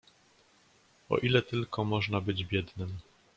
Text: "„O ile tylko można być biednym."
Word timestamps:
"„O 1.09 1.17
ile 1.17 1.41
tylko 1.41 1.83
można 1.85 2.21
być 2.21 2.45
biednym." 2.45 2.97